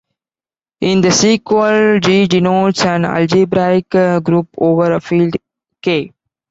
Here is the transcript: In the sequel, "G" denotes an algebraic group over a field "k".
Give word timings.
In 0.79 1.01
the 1.01 1.11
sequel, 1.11 1.99
"G" 1.99 2.25
denotes 2.25 2.83
an 2.85 3.05
algebraic 3.05 3.91
group 4.23 4.47
over 4.57 4.93
a 4.93 4.99
field 4.99 5.35
"k". 5.79 6.11